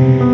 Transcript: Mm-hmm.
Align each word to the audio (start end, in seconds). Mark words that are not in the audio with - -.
Mm-hmm. 0.00 0.29